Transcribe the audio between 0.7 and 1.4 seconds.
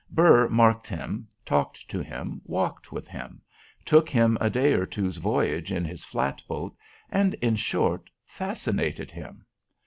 him,